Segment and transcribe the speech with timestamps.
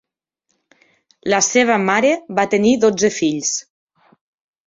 [1.33, 3.55] La seva mare va tenir dotze fills.